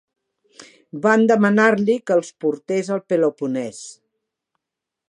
Van 1.03 1.25
demanar-li 1.31 1.99
que 2.09 2.17
els 2.21 2.33
portés 2.45 2.91
al 2.97 3.05
Peloponès. 3.13 3.85